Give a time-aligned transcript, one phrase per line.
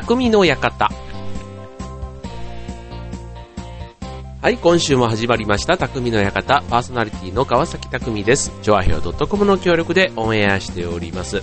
[0.00, 0.88] 匠の館。
[4.40, 8.52] はい、今週も始まりました、匠の館、パーソナリティの川崎匠です。
[8.62, 11.42] ジョアヒョ .com の協力でオンエアしております。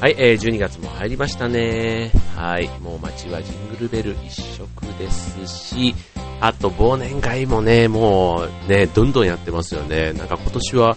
[0.00, 2.12] はい、えー、12月も入りましたね。
[2.36, 5.96] はい、もう街はジングルベル一色ですし、
[6.40, 10.12] あと忘年会もね、もうね、どんどんやってますよね。
[10.12, 10.96] なんか今年は、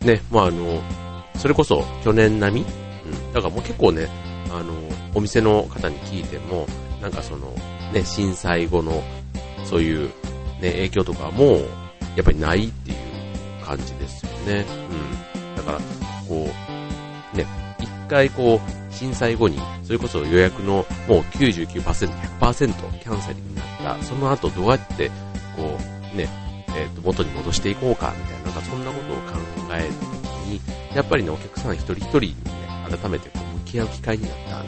[0.00, 0.82] ね、まああの、
[1.36, 2.66] それこそ去年並み？
[3.06, 3.32] うん。
[3.32, 4.08] だからもう結構ね、
[4.50, 4.81] あの、
[5.14, 6.66] お店の方に聞いても、
[7.00, 7.52] なんかその、
[7.92, 9.02] ね、震災後の、
[9.64, 10.08] そういう、
[10.60, 11.58] ね、影響とかも、
[12.16, 14.64] やっぱりないっていう感じですよね。
[15.46, 15.56] うん。
[15.56, 15.78] だから、
[16.28, 16.48] こ
[17.34, 17.46] う、ね、
[17.78, 22.08] 一回こう、震災後に、それこそ予約のもう99%、
[22.40, 23.62] 100%キャンセルにな
[23.96, 25.10] った、その後どうやって、
[25.56, 25.78] こ
[26.14, 26.28] う、ね、
[26.76, 29.22] えっ、ー、と、元に戻していこうか、みたいな、なんかそんなことを考
[29.74, 30.60] えるときに、
[30.94, 32.50] やっぱりね、お客さん一人一人にね、
[32.88, 34.66] 改めてこう向き合う機会になった、なん、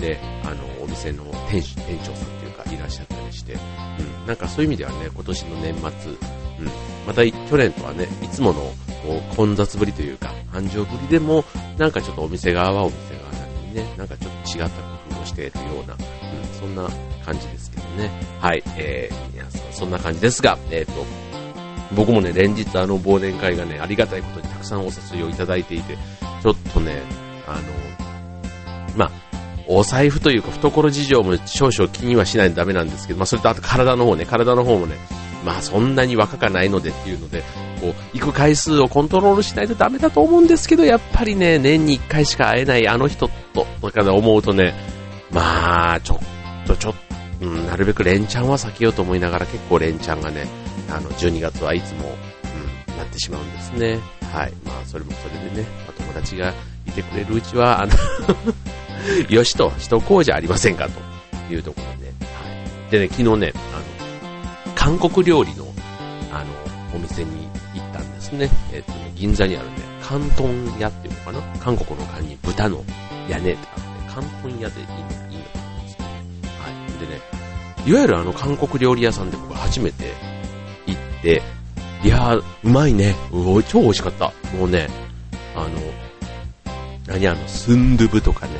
[0.00, 6.18] ね、あの、お店の店主、店長さんというか、いらっしゃったりして、うん、なんかそういう意味ではね、今年の年末、うん、
[7.06, 8.60] また去年とはね、いつもの
[9.02, 11.44] こう混雑ぶりというか、繁盛ぶりでも、
[11.78, 15.98] なんかちょっとお店側はお店側なりにね、なんかちょっと違った工夫をしているような、うん、
[16.58, 16.88] そんな
[17.24, 18.10] 感じですけどね。
[18.40, 21.04] はい、えー、皆さんそんな感じですが、えっ、ー、と、
[21.94, 25.96] 僕もね、連日あの忘年会がね、ありがたいことにたくさんお誘いをいただいていて、
[26.42, 27.02] ちょっとね、
[27.46, 27.60] あの、
[28.96, 29.10] まあ、
[29.72, 34.96] お財布というか懐事情も少々気にはしないとダメなんですけど、まあそれとあと体の方ね、体の方もね、
[35.44, 37.42] まあそんなに若かないのでっていうので、
[37.80, 44.74] こう、行く回数をコントロールしないとダメだと思うんですけど、やっぱりね、年に1回しか会えないあの人と、とかで思うとね、
[45.30, 46.94] まあ、ちょっとちょっ
[47.40, 50.46] と、うん、なるべく連チャンは避けようと思いながら結構連チャンがね、
[50.90, 52.12] あの、12月はいつも、
[52.88, 53.98] うん、なってしまうんですね。
[54.32, 54.52] はい。
[54.64, 56.52] まあ、それもそれでね、ま、友達が
[56.86, 57.92] いてくれるうちは、あの
[59.28, 62.12] よしと、しとこうじゃありませんか、というところで。
[62.34, 62.90] はい。
[62.90, 65.66] でね、昨日ね、あの、韓国料理の、
[66.32, 66.46] あの、
[66.94, 71.40] お店に行ったんですね、えっ、とね、銀座にあるね、広東屋っていうのかな？
[71.58, 72.84] 韓国の漢に豚の
[73.28, 74.92] 屋根ってあって、広東屋でいいの
[75.30, 76.14] いいんだと思うんですけど、は
[77.04, 77.06] い。
[77.06, 77.20] でね、
[77.86, 80.12] いわゆるあの韓国料理屋さんで僕初めて
[80.86, 81.42] 行って、
[82.02, 83.14] いやー、うまいね。
[83.30, 84.32] うお超美味しかった。
[84.56, 84.88] もうね、
[85.54, 85.68] あの、
[87.06, 88.52] 何あの、スンドゥブとかね、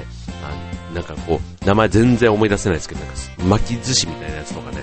[0.94, 4.82] なんかこう、名前全然思い出せないですけど、なんか巻き寿司みたいなやつとかね、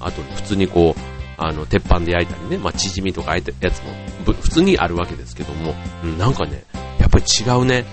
[0.00, 1.00] うん、あと普通にこう、
[1.38, 6.64] あの、鉄板で焼いたりね、まあ、チヂミとか焼いたやつも、普通にあるわけですけども、うん、なんかね、
[6.98, 7.84] やっぱり違うね。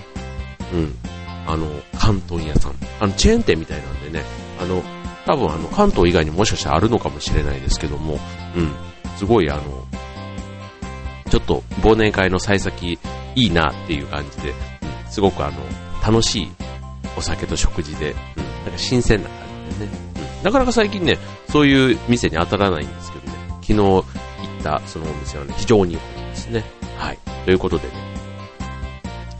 [0.72, 0.94] うん。
[1.46, 1.66] あの、
[1.98, 2.74] 関東屋さん。
[3.00, 4.24] あの、チェーン店みたいなんでね、
[4.58, 4.82] あの、
[5.26, 8.18] 多分あの、関東以外にもしかしたらあるのかもしれないですけども、
[8.56, 8.72] うん。
[9.16, 9.62] すごいあの、
[11.30, 12.98] ちょっと忘年会の幸先
[13.34, 14.56] いいなっていう感じで、うん、
[15.10, 15.56] すごくあの、
[16.04, 16.50] 楽しい
[17.16, 18.16] お酒と食事で、うん、
[18.64, 19.38] なんか新鮮な感
[19.70, 19.92] じでね、
[20.38, 20.44] うん。
[20.44, 21.18] なかなか最近ね、
[21.50, 23.32] そういう店に当たらないんですけどね、
[23.62, 24.04] 昨日行っ
[24.62, 26.64] たそのお店はね、非常に良かったですね。
[26.98, 27.18] はい。
[27.44, 27.94] ということでね、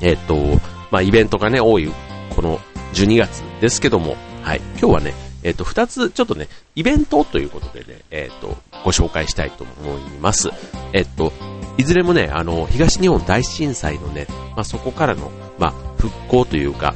[0.01, 1.91] えー、っと、まあ、イベントがね、多い、
[2.35, 2.61] この
[2.93, 4.61] 12月ですけども、はい。
[4.79, 10.51] 今日はね、えっと、二つ、ちょっとね、イベントということでね、えっと、ご紹介したいと思います。
[10.93, 11.33] えっと、
[11.77, 16.95] いずれもね、あの、東日本大震災のね、まあ、そこからの、まあ、復興というか、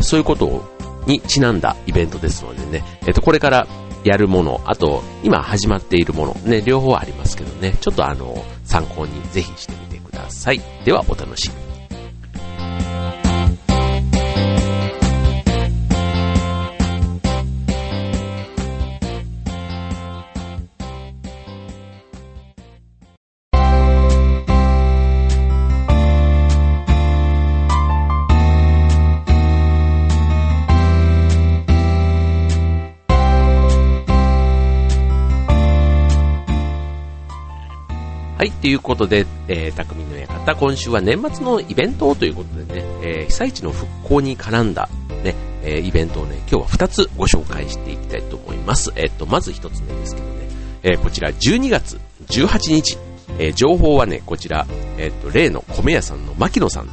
[0.00, 0.64] そういうこと
[1.06, 3.66] にちなんだイベントですのでね、えっと、これから
[4.04, 10.60] やるもの、あと、今始まっているもの、ね、両方ありますけどね、ちょっとあの、参考にぜひしてみてください。
[10.84, 11.65] では、お楽しみに。
[38.46, 44.88] はい、ということで、えー、匠の館、今週は年末のイベントということでね、えー、被災地の復興に絡んだ、
[45.24, 45.34] ね、
[45.64, 48.92] えー、イベントをね、今日は2つご紹介していきたいと思います。
[48.94, 50.48] えっ、と、まず1つ目ですけどね、
[50.84, 51.98] えー、こちら12月
[52.28, 52.98] 18日、
[53.40, 54.64] えー、情報はね、こちら、
[54.96, 56.92] えっ、と、例の米屋さんの牧野さんの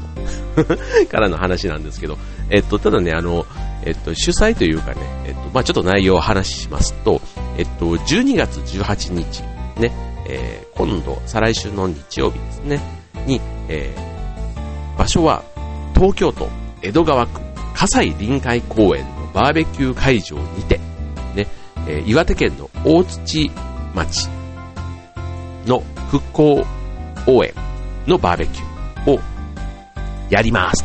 [1.06, 2.18] からの話なんですけど、
[2.50, 3.46] えっ、と、ただね、あの、
[3.86, 7.22] えっ、と、主催というかね、えっ、と、まあちょっと内容を話しますと、
[7.60, 9.44] えっ、と、12月18日、
[9.80, 12.80] ね、えー、今度、再来週の日曜日ですね、
[13.26, 15.44] に、えー、場所は
[15.96, 16.50] 東京都
[16.82, 17.42] 江戸川区
[17.74, 20.80] 葛西臨海公園のバーベキュー会場にて、
[21.36, 21.48] ね、
[21.88, 23.52] えー、岩手県の大土
[23.96, 24.30] 町
[25.66, 26.66] の復興
[27.26, 27.54] 応援
[28.08, 29.20] のバーベキューを
[30.30, 30.84] やります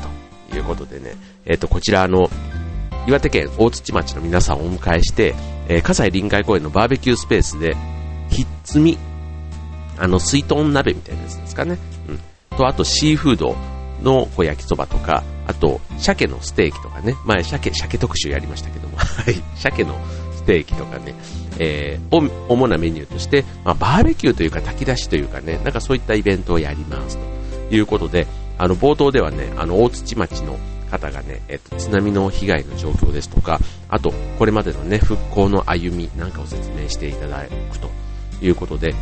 [0.51, 1.13] ということでね、
[1.45, 2.31] えっ、ー、と、こちらの、
[3.07, 5.35] 岩手県大土町の皆さんをお迎えして、
[5.69, 7.77] えー、葛西臨海公園のバーベキュースペースで、
[8.31, 8.99] ひっつみ、
[9.99, 11.79] あの、水豚鍋みたいなやつですかね。
[12.09, 12.57] うん。
[12.57, 13.57] と、あとシーフード
[14.03, 17.15] のこう焼きそばとか、あと、鮭のステーキとかね。
[17.25, 19.43] 前、鮭、鮭特集やりましたけども、 はい。
[19.57, 19.99] 鮭の
[20.37, 21.15] ステーキとかね、
[21.59, 27.19] えー、主なメニューとして、まあ、バーベキューというか炊き出しというかね、なんかそういったイベントをやります
[27.69, 28.27] ということで、
[28.59, 30.59] あの、冒頭ではね、あの、大土町の
[30.91, 37.91] 方がね、えっと、津波の被害の状況ですとか、あと、これまでのね、復興の歩みなんかを説明していただくと
[38.43, 38.95] いうことで、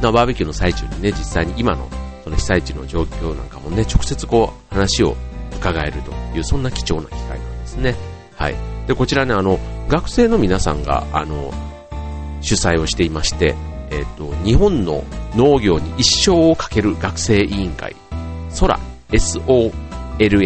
[0.00, 1.88] バーベキューの最中にね、実際に今の
[2.24, 5.16] その被災地の状況なんかもね、直接こう話を
[5.56, 7.94] 伺えるという、そんな貴重な機会なんですね。
[8.36, 8.54] はい。
[8.86, 9.58] で、こちらね、あの、
[9.88, 11.52] 学生の皆さんが、あの、
[12.40, 13.54] 主催をしていまして、
[13.90, 15.04] えっ、と、日本の
[15.34, 17.96] 農業に一生をかける学生委員会、
[18.58, 18.78] 空、
[19.10, 20.36] SOLA ってい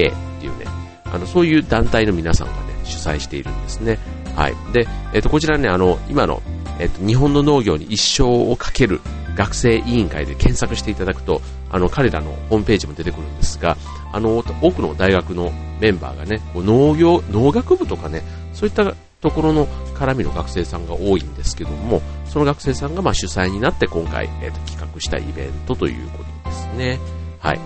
[0.49, 0.67] うね、
[1.05, 3.99] あの、そういう団体の皆さんがね、主催しているんですね。
[4.37, 4.55] はい。
[4.73, 6.41] で、えっ、と、こちらね、あの、今の、
[6.79, 9.01] えっ、と、日本の農業に一生をかける
[9.43, 11.41] 学生委員会で検索していただくと、
[11.71, 13.77] あの、彼らのホームページも出てくるんですが、
[14.13, 15.51] あの、多くの大学の
[15.81, 18.23] メンバーがね、農業、農学部とかね、
[18.53, 27.01] そういったところの絡みの学生さんが多いんですけども、その学生さんがま主催になって今回、えーと、企画したイベントということですね。
[27.41, 27.61] はい。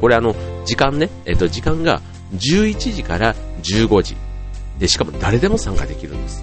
[0.00, 0.34] これあの、
[0.64, 2.00] 時間ね、えっ、と、時間が
[2.34, 4.16] 11時から15時。
[4.80, 6.42] で、しかも誰でも参加できるんです。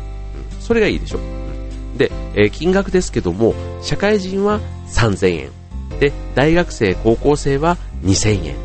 [0.54, 0.62] うん。
[0.62, 1.47] それがいいでしょ？
[1.95, 5.51] で、えー、金額ですけども、社会人は3000円。
[6.00, 8.56] で、大学生、高校生は2000円。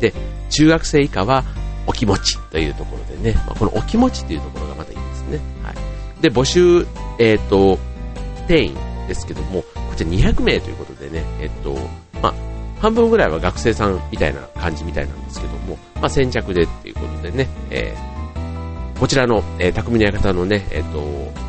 [0.00, 0.12] で、
[0.50, 1.44] 中学生以下は
[1.86, 5.40] お気持ちというところでね、まあ、このお気持ちというところがまたいいですね。
[5.62, 6.22] はい。
[6.22, 6.86] で、募集、
[7.18, 7.78] えっ、ー、と、
[8.46, 8.74] 定員
[9.08, 11.76] ですけども、こちら200名ということでね、えっ、ー、と、
[12.20, 12.34] まあ、
[12.80, 21.41] 半分ぐらいは学生さんみたいな感じみたいなんですけども、まあ、先着でっていうことでね、えー、こちらの、えー、匠の館のね、えっ、と、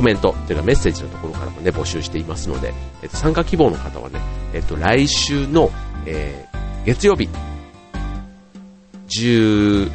[0.00, 4.18] コメントというかメッセージのところからもね、募集していますので、えっと、参加希望の方はね、
[4.54, 5.70] えっと、来週の、
[6.06, 7.28] えー、月曜日、
[9.08, 9.90] 10、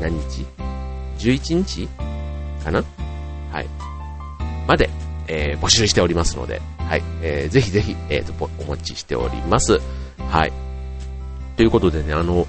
[0.00, 0.46] 何日
[1.18, 1.88] ?11 日？
[2.62, 2.84] かな？
[3.50, 3.66] はい。
[4.68, 4.88] まで、
[5.26, 7.02] えー、募集しておりますので、はい。
[7.20, 9.80] えー、ぜひぜひ、えー、と、お待ちしております。
[10.30, 10.52] はい。
[11.56, 12.46] ということでね、あの、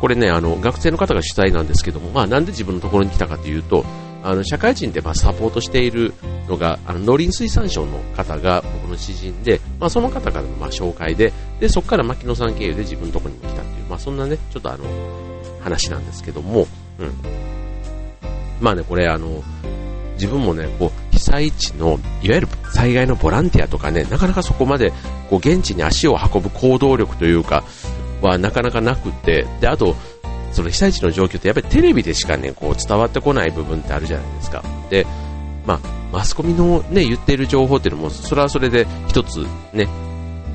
[0.00, 3.84] これね、あの、学生の方が主催なんですけども、まあ、なんで自分のところに来たかというと、
[4.22, 6.12] あの社会人でまあサポートしている
[6.48, 14.84] のがあの農林水産省の方が僕の知人で、まあ、その方からのまあ紹介ででそこから牧野さん経由で自分のところにも来たっていう、まあ、そんなねちょっとあの
[15.60, 16.66] 話なんですけども、
[16.98, 17.12] うん、
[18.60, 19.42] まあねこれあの
[20.14, 24.92] 自分もねこう被災地のいわゆる災害のボランティアとかねなかなかそこまで
[25.30, 27.64] こう現地に足を運ぶ行動力というか
[28.20, 29.96] はなかなかなくてであと
[30.60, 34.62] その被災地の状況ってやっぱりテレビでしかね、こう伝わってこない部分ってあるじゃないですか。
[34.90, 35.06] で、
[35.66, 35.80] まあ、
[36.12, 39.88] マスコミのね、言っている情報っていうのも、それはそれで一つね、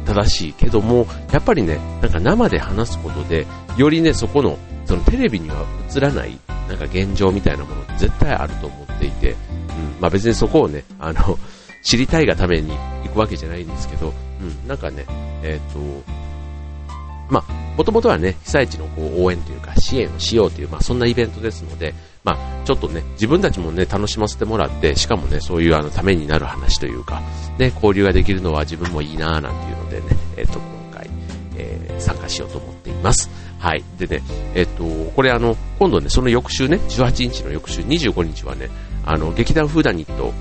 [0.06, 3.48] 正しいけども、やっぱりね、なんか生で話すことで、
[3.78, 5.66] よりね、そこの、そのテレビには
[5.96, 6.38] 映らない、
[6.70, 9.38] なんか現状みたいなもの絶対あると思っていて、うん、
[10.00, 11.40] まあ別にそこをね、あの、
[11.82, 12.72] 知りたいがために
[13.04, 15.06] 行くわけじゃないんですけど、うん、なんかね、
[15.42, 16.04] え、ー、と、
[17.30, 27.22] まあ、もともとはね、被災地のこう応援というか支援をしようという、まあ、そんなイベントですので、まあ、ちょっとね、自分たちもね、楽しませてもらって、しかもね、そういうあの、ためになる話というか、
[27.58, 30.06] ね、交流ができるのは自分もいいなぁなんていうのでね、
[30.38, 31.10] えっ、ー、と、今回、
[31.58, 33.30] えー、参加しようと思っています。
[33.60, 33.84] はい。
[34.00, 38.70] でね、えっ、ー、と、これあの、今度ね、その翌週ね、18日の翌週、25日はね、
[39.06, 40.34] あの、劇団フーダニット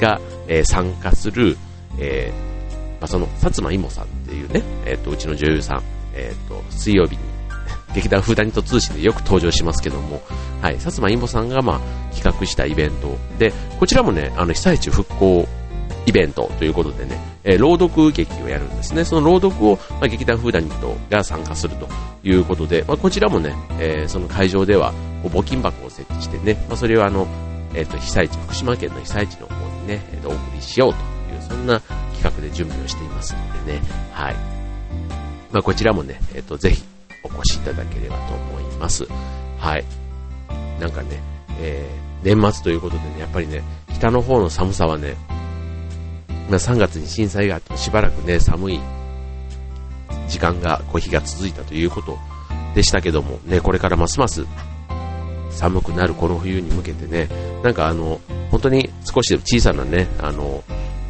[0.00, 1.56] が、えー、参加する、
[1.98, 2.55] えー、
[3.00, 5.82] まあ、その、薩摩いもさんっていうね、え、ー、と、うちの女優さん、
[6.14, 7.22] え、ー、と、水曜日に、
[7.94, 10.22] 劇団フーダニット通信でよく登場しますけども、
[10.60, 15.46] はい、薩摩いもさんが、まあ、企画したイベントで、こちらもね、あの、被災地復興
[16.06, 19.04] イベントということでね、えー、朗読劇をやるんですね。
[19.04, 21.88] その朗読を、まあ、劇団フーダニットが参加すると
[22.22, 24.92] いうことで、まあ、こちらもね、えー、その会場では、
[25.24, 27.26] 募金箱を設置してね、まあ、それをあの、
[27.74, 33.80] え、ー、と、被災地、福島県の被災地の方にね、えー、お送りしようという、そんな企画で準備をしていますのでね、
[34.12, 34.34] はい。
[35.52, 36.82] まあ、こちらもね、えっ、と、ぜひ
[37.22, 39.06] お越しいただければと思います。
[39.58, 39.84] はい。
[40.80, 41.20] なんかね、
[41.60, 43.62] えー、年末ということでね、やっぱりね、
[43.94, 45.16] 北の方の寒さはね、
[46.48, 48.80] まあ、3月に震災があってしばらくね、寒い
[50.28, 52.18] 時間が、こう日が続いたということ
[52.74, 54.44] でしたけども、ね、これからますます
[55.50, 57.28] 寒くなるこの冬に向けてね、
[57.62, 60.62] なんかあの、本当に少しでも小さなね、あの、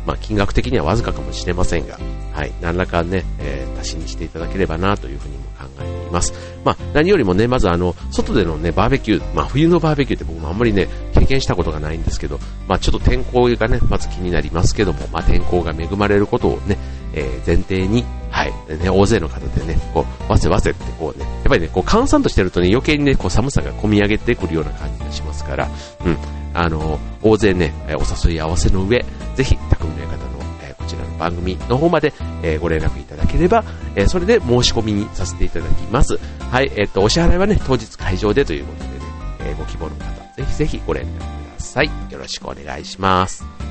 [0.06, 1.98] まあ、金額的にはわずかかもしれませんが、
[2.32, 6.32] はい、何らかね、えー、足しにしていただければなというふうにも考えています。
[6.64, 16.78] まあ、何よりもね、まずあの、外でのね、バーベキュー、まあ、冬のバーベキューって僕もあんまりね、経験したことがないんですけど、まあ、ちょっと天候がね、まず気になりますけども、まあ、天候が恵まれることをね、
[17.12, 25.68] えー、前提に、はい、ね、大勢の方でね、こう、わせわせってこうね、やっぱりね、こう、閑散としてるとね、余計にね、こう、寒さが込み上げてくるような感じがしますから、
[26.04, 26.16] うん、
[26.56, 30.26] あの、大勢ね、お誘い合わせの上、ぜひ、匠の館の、
[30.62, 33.62] えこちらの番組の方まで、えご連絡いただければ、
[33.94, 36.18] えそれで申し込みにさせていただきます。
[36.50, 38.94] はい、えっと、お支払いはね、当日会場でということでね、
[39.50, 40.04] えご希望の方、
[40.36, 41.26] ぜひぜひご連絡くだ
[41.58, 41.90] さい。
[42.10, 43.65] よろしくお願いします。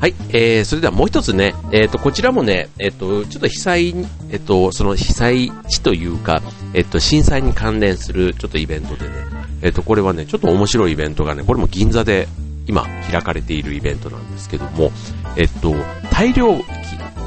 [0.00, 6.42] はい、えー、それではもう一つね、えっ、ー、と、こちらもね、えっ、ー、と、ちょっと被災、えっ、ー、と、その被災地というか、
[6.74, 9.14] えっ、と、震災に関連するちょっとイベントでね、
[9.62, 12.28] えっ、と、これはね、ちょっと面白いイベントがね、これも銀座で
[12.66, 14.90] 今開かれているイベントなんですけども、
[15.36, 15.74] えっと、
[16.10, 16.64] 大量機、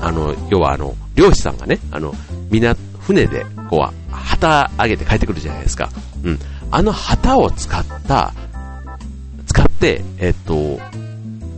[0.01, 2.13] あの、要はあの、漁師さんがね、あの、
[2.51, 5.89] みな船で、こう、旗上げて帰ってくるじゃないですか。
[6.23, 6.39] うん。
[6.71, 8.33] あの旗を使った、
[9.47, 10.79] 使って、えっと、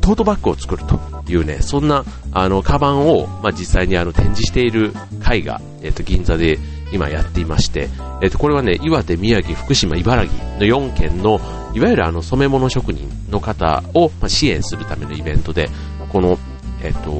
[0.01, 0.99] トートバッグを作ると
[1.31, 2.03] いうね、そんな、
[2.33, 4.91] あの、カバンを、まあ、実際にあの、展示している
[5.23, 6.59] 会が、えっと、銀座で
[6.91, 7.89] 今やっていまして、
[8.21, 11.39] えっと、これはね、岩手、宮城、福島、茨城の4県の、
[11.73, 15.69] いわゆるあの、染め物職人の方を、まあ、支援するためのイベントで、
[16.11, 16.37] この、
[16.83, 17.11] えっと、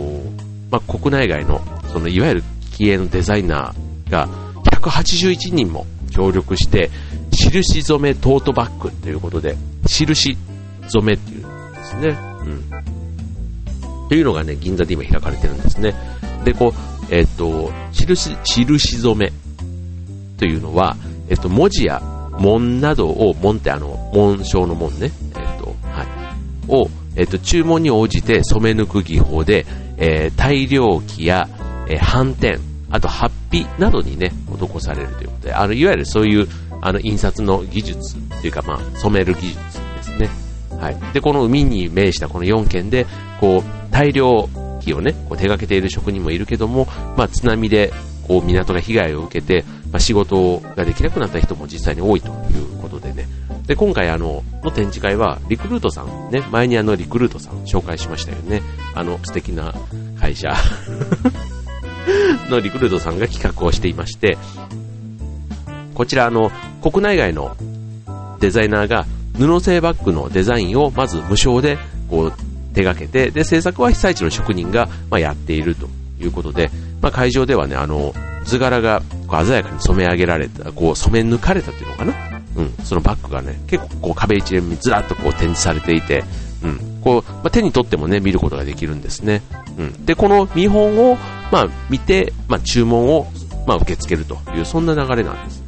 [0.71, 1.61] まあ、国内外の、
[1.91, 4.27] その、いわゆる気鋭のデザイナーが、
[4.81, 6.89] 181人も協力して、
[7.31, 9.55] 印染めトートバッグということで、
[9.87, 10.37] 印
[10.89, 12.30] 染めっていうんですね。
[12.45, 14.07] うん。
[14.09, 15.95] というのがね、銀座で今開かれてるんですね。
[16.43, 19.31] で、こう、えっ、ー、と、印、印染め
[20.37, 20.97] というのは、
[21.29, 22.01] えっ、ー、と、文字や
[22.39, 26.07] 文などを、文ってあの、紋章の文ね、えっ、ー、と、はい、
[26.67, 29.65] を、えっ、と、注文に応じて染め抜く技法で、
[29.97, 31.47] え大量機や、
[31.87, 36.47] え斑点、あと、ハッピなどにね、施されるということで、あの、いわゆるそういう、
[36.81, 39.80] あの、印刷の技術というか、まあ、染める技術。
[40.81, 41.13] はい。
[41.13, 43.05] で、この海に面したこの4県で、
[43.39, 44.49] こう、大量
[44.81, 47.93] 機をね、こう手掛けている職人もいるけども、まあ、津波で、
[48.27, 53.27] こう、港が被害を受けて、まあ、仕事ができなくなった人も実際に多いということでね。
[53.67, 58.63] で、今回あの、の展示会は、リクルートさん、ね、前にあの、リクルートさん紹介しましたよね。
[58.95, 59.75] あの、素敵な
[60.19, 60.51] 会社
[62.49, 64.37] のリクルートさんが企画をしていまして、
[65.93, 67.55] こちらあの、国内外の
[68.39, 69.05] デザイナーが
[69.47, 71.77] 布製バッグのデザインをまず無償で
[72.09, 72.33] こう
[72.73, 75.87] 手掛けて、で、制作は被災地の職人が、まあ、やっていると
[76.19, 76.71] いうことで、
[77.01, 78.13] まあ、会場ではね、あの、
[78.45, 82.13] 図柄がこう鮮やかに染め上げられた、こう染め抜かれたっていうのかな？
[82.57, 86.23] うん、そのバッグがね、結構こう壁一面にずらっとこう展示されていて、
[86.63, 89.41] うん、こう、まあ、手に取ってもね、見ることができるんですね。
[89.77, 90.05] うん。
[90.05, 91.17] で、この見本を、
[91.51, 93.27] まあ、見て、まあ、注文を、
[93.67, 95.60] まあ、受け付けるという、そんな流れなんです。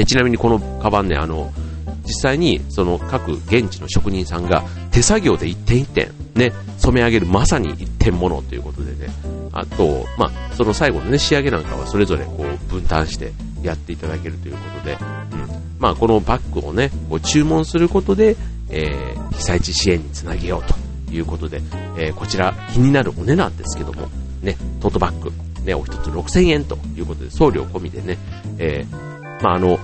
[0.00, 1.52] で、ちなみにこのカバンね、あの、
[2.06, 9.12] 実際にその各現地の職人さんが手作業で一点一点ね、染め上げるまさに一点ものということでね、
[9.52, 14.98] あと、まあ、その最後のね、仕上げなんかはそれぞれこう分担してやっていただけるということで、うん。
[15.78, 18.38] まあ、このバッグをね、こう注文することで、
[18.70, 21.60] えー、被災地支援につなげようということで、
[21.98, 24.08] えー、こちら気になるお値段ですけども、
[24.40, 25.30] ね、トートバッグ、
[25.66, 28.16] ね、お一つ6000円ということで、送料込みでね、
[28.56, 29.09] えー、
[29.42, 29.78] まあ、あの、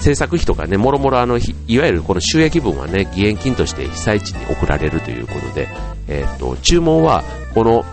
[0.00, 5.68] 制作費とかね、もろもろあの、いわゆるこの収益分はね、義援金として被災地に送られるということで、
[6.08, 7.22] えっ、と、注文は、
[7.54, 7.84] この、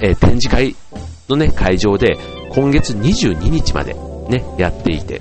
[0.00, 0.74] えー、展示会
[1.28, 2.18] のね、会場で、
[2.50, 3.94] 今月22日まで
[4.28, 5.20] ね、やっていて、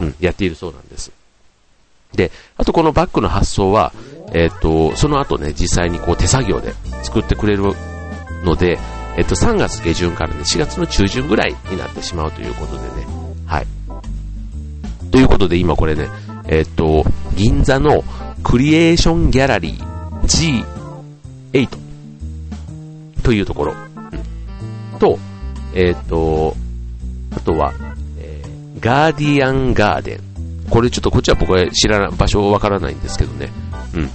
[0.00, 1.12] うん、やっているそうなんです。
[2.14, 3.92] で、あとこのバッグの発送は、
[4.32, 7.64] えっ、と、その後ね、実際にこう手作業で作ってくれる
[8.44, 8.78] ので、
[9.16, 13.06] えっ、と、3月下旬からね、4月の中旬ぐらいになってしまうということでね、
[13.46, 13.66] はい。
[15.14, 16.08] ということで今これね、
[16.48, 17.04] えっ、と、
[17.36, 18.02] 銀座の
[18.42, 20.64] クリエーションギャラリー
[21.52, 21.68] G8
[23.22, 23.74] というところ、
[24.92, 25.16] うん、と、
[25.72, 26.56] えっ、と、
[27.30, 27.74] あとは、
[28.18, 30.20] えー、ガーディアンガーデン。
[30.68, 33.52] これちょっとこっちは僕は知らない、場所わからないんですけどね。
[33.94, 34.10] うん。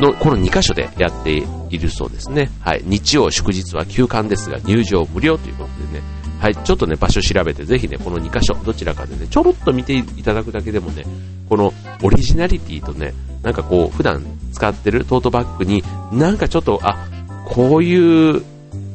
[0.00, 2.52] の、この2箇所でやっているそうですね。
[2.60, 2.82] はい。
[2.84, 6.04] 日曜祝日は休館ですが入場無料ということでね。
[6.40, 11.04] はい、ちょっとね、場所調べて、ぜひね、この2箇所、どちらかでね、ちょろっと見ていただくだけでもね、
[11.48, 17.08] このオリジナリティとね、なんかこう、普段使ってるトートバッグに、なんかちょっと、あ、
[17.46, 18.42] こういう、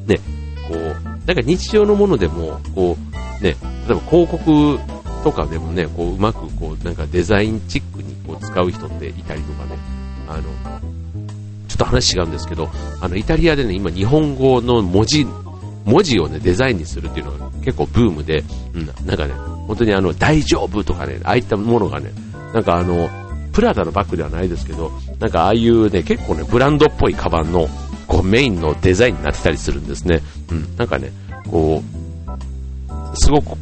[0.07, 0.19] ね、
[0.67, 0.77] こう、
[1.25, 2.97] なんか日常のものでも、こ
[3.39, 3.55] う、ね、
[3.87, 4.79] 例えば広告
[5.23, 9.77] とかでもね、こう、うまくこう、なんかデザインチックにこう使う人っていたりとかね、
[10.27, 10.43] あの、
[11.67, 12.69] ちょっと話違うんですけど、
[12.99, 15.25] あの、イタリアでね、今日本語の文字
[15.85, 19.33] 文字をね、デザインにするっていうのが結構ブームで、うん、なんかね、
[19.67, 22.11] 本当にあの、大丈夫とかね、ああいったものがね、
[22.53, 23.09] なんかあの、
[23.51, 27.67] プラダのバッグではないですけど、なんかああいうね、結構ね、ブランドっぽいカバンの、
[28.07, 30.21] こう、メインのデザインになってたりするんですね。
[30.49, 31.11] うん、なんかね、
[31.49, 33.57] こう、すごく、こ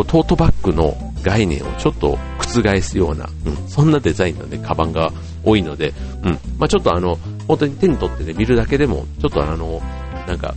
[0.00, 5.12] う、トートバッグの概念をちょっと覆すような、うん、そんなデザインのね、カバンが
[5.44, 9.80] 多いので、うん、まあちょっとあの、本当に手に取ってね、見るだけでも、ちょっとあの、
[10.26, 10.54] なんか、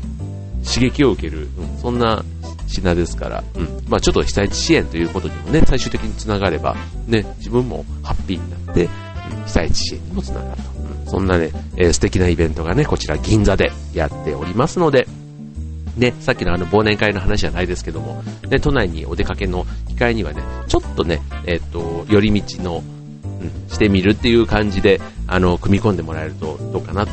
[0.63, 2.23] 刺激を受ける、うん、そんな
[2.67, 6.75] 品ですから、うん、まあちょっと被災地支援ということにもね、最終的につながれば、
[7.07, 10.69] ね、自分もハッピーになって、うん、被災地支援にもつながると。
[10.79, 15.07] うん、そんなね、えー、素敵なイベントがね、こちら銀座でやっておりますので、
[15.97, 22.83] ね、さっきのあの忘年会の話じゃないですけども、ね、都内にお出かけの機会にはね、ちょっとね、えっ、ー、と、寄り道の、
[23.23, 27.05] うん、してみるっていう感じで、あの、組み込んでもらえるとどうかな、い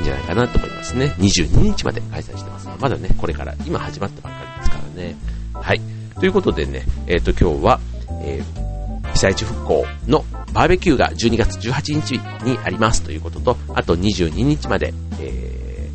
[0.00, 1.14] いんじゃないかなと思いますね。
[1.18, 2.68] 22日まで開催してます。
[2.80, 5.16] まだね、これから今始まったばっかりですからね。
[5.54, 5.80] はい。
[6.18, 7.80] ということでね、えっ、ー、と今日は、
[8.22, 12.12] えー、被災地復興のバーベキューが12月18日
[12.44, 15.88] にありますということと、あと22日まで、え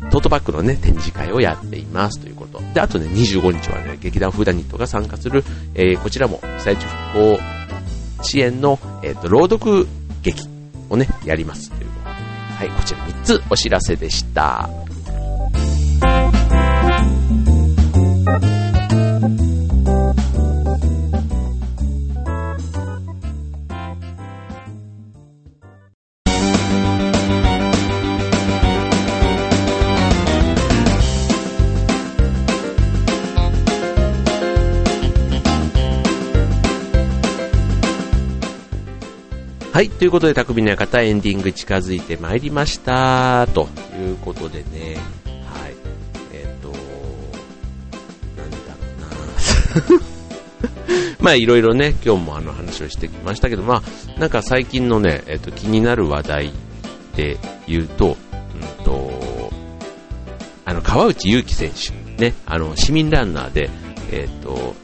[0.00, 2.60] ー、トートバッグのね、展示会をやっていますということ。
[2.74, 7.40] で、あとね、25日はね、劇団フーダニットが参加する、えー、こちらも被災地復興
[8.22, 9.86] 支援の、えっ、ー、と、朗読
[10.22, 10.48] 劇
[10.90, 11.85] をね、やります。
[12.56, 14.85] はい、こちら3つお知らせでした。
[39.76, 39.90] はい。
[39.90, 43.46] ということで、匠の館エンディング近づいてまいりました。
[43.48, 43.68] と
[44.00, 44.96] いうことでね、
[45.52, 45.74] はい。
[46.32, 46.68] えっ、ー、と、
[48.38, 49.20] なんだろ
[49.90, 50.02] うな
[51.20, 53.82] まあ、いろいろね、今日もあの話をしてきましたけど、ま
[54.16, 56.52] あ、なんか最近のね、えっ、ー、と、気になる話題
[57.14, 57.36] で
[57.68, 58.16] 言うと、
[58.78, 59.52] うんと、
[60.64, 61.72] あの、川内優輝選
[62.16, 63.68] 手、ね、あの、市民ランナーで、
[64.10, 64.74] えっ、ー、と、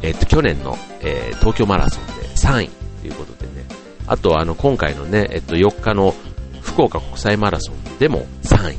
[0.00, 3.64] えっ、と、去年の、え東京マラソンで3位ということでね、
[4.08, 6.12] あとあの今回のね、えっと、4日の
[6.60, 8.76] 福岡国際マラソンでも3位。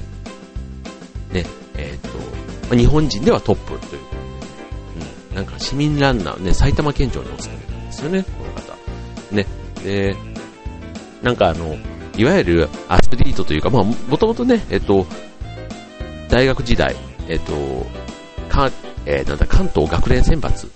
[1.34, 1.46] ね、
[1.78, 4.02] えっと、日本人ではトップということで、
[5.30, 9.36] うん、なんか市民ランナー、ね、埼玉県庁にお勤めなんですよね、この方。
[9.36, 9.46] ね、
[9.82, 10.16] で、
[11.22, 11.78] なんかあの、
[12.18, 15.06] いわゆるアスリートというか、まあ、もともとね、えっと、
[16.30, 16.96] 大学時代、
[17.30, 17.54] えっと、
[18.50, 18.70] か、
[19.06, 20.70] えー、なんだ、関東学連選抜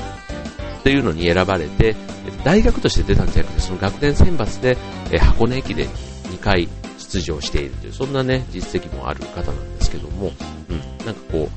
[0.82, 1.96] っていうのに選ばれて、
[2.44, 4.78] 大学として出たんじゃなくて、その学年選抜で、
[5.12, 6.68] え箱根駅伝2回
[6.98, 10.32] 出場しているという、そんなね、実績もある方なんですけども、
[10.70, 11.50] うん、なんかこ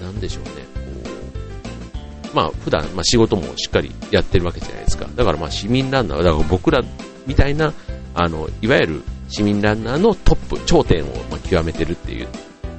[0.00, 0.80] う、なんでしょうね、こ
[2.32, 5.06] う、まあ普段、まあ仕事もしっかりやってるわけじゃないですか。
[5.14, 6.82] だからまあ市民ランナー、だから僕ら
[7.28, 7.72] みたいな、
[8.14, 12.28] あの、いわゆる市民ランナーのトップ、頂点をま極めてるっていう、っ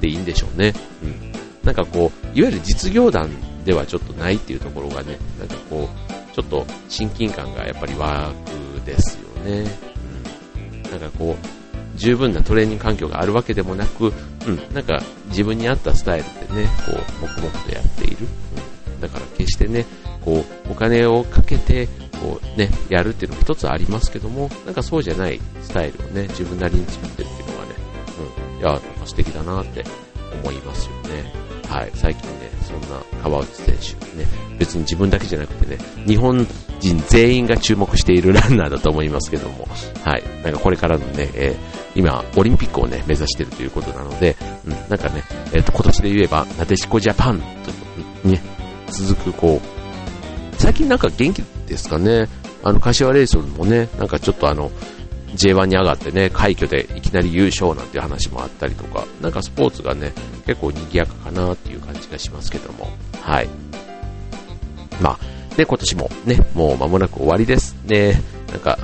[0.00, 0.74] ていいんでしょうね。
[1.02, 1.32] うん。
[1.64, 3.30] なんかこう、いわゆる実業団
[3.64, 8.32] ではちょっとないっていうところがね、なんかこう、ちょっと親近感がやっぱり湧
[8.80, 9.70] くですよね。
[10.84, 10.90] うん。
[10.90, 14.12] なんかこう、十分なトレーニング環境があるわけでもなく、
[14.46, 18.16] うん、なんか自分に合ったスタイルでね、こう、黙々とやっている。
[18.86, 19.00] うん。
[19.00, 19.86] だから決してね、
[20.24, 21.88] こう、お金をかけて、
[22.22, 27.74] こうね、やるっていうのも一つありますけども、なんかそうじゃないスタイルをね、自分なりに作ってるっていうのはね、
[28.54, 29.84] うん、いや、なんか素敵だなって
[30.42, 31.32] 思いますよね。
[31.68, 32.41] はい、最近ね、
[32.80, 34.26] そんな川内選手、ね、
[34.58, 36.46] 別に自分だけじゃなくてね、日本
[36.80, 39.66] 人全員が注目しているランナーだと思いますけども、
[40.04, 47.40] はい、なんかこれからのね、えー、今、オリンピックをね、目指しているということなので、うん、なんかね、えっ、ー、と、今年で言えば、なでしこジャパン
[48.22, 48.40] と、ね、
[48.88, 52.28] 続く、こう、最近なんか元気ですかね、
[52.62, 54.70] あの、柏レイソンもね、なんかちょっとあの、
[55.34, 60.12] J1 に上がってね、快挙でいきなり優勝なんていう話もあったりとか、なんかスポーツがね、
[60.46, 62.88] 結構賑やかかなって感じがしますけども、
[63.20, 63.48] はい。
[65.00, 67.76] まあ、で、今年もね、もう間もなく終わりです。
[67.86, 68.16] で、
[68.50, 68.78] なんか、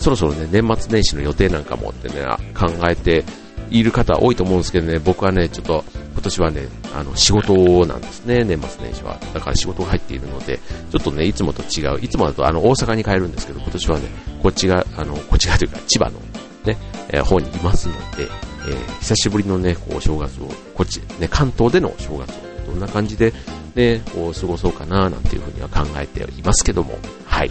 [0.00, 3.24] そろそろね、年末年始の予定なんかもってね、考えて
[3.70, 9.18] いる方多いと思うんですけどね、僕はね、ちょっと今年はね、あの、仕事なんですね、年末年始は。
[9.34, 10.58] だから仕事が入っているので、
[10.90, 14.08] ちょっとね、いつもと違う、いつもだとあの、大阪に帰るんですけど、今年はね、
[14.42, 16.20] こっちが、あの、こっちがというか、千葉の
[16.64, 16.76] ね、
[17.08, 18.28] えー、方にいますので、
[18.66, 23.32] えー、久しぶりのね、こう、正月を、こっち、ね、関東での正月を、どんな感じで、
[23.74, 27.50] ね、こう、過ごそうかな、なんていうふうには考えていますけども、はい。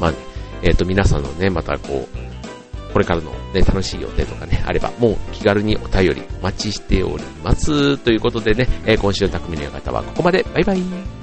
[0.00, 0.16] まあね、
[0.62, 2.20] えっ、ー、と、皆さんのね、またこう、
[2.92, 7.98] これからのね、楽しい予定とかね、あれば、もう気軽にお便りお待ちしております。
[7.98, 10.44] ということでね、えー、今週の匠の館はここまで。
[10.54, 11.19] バイバイ。